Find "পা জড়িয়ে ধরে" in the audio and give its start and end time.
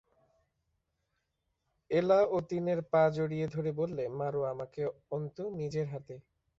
2.91-3.71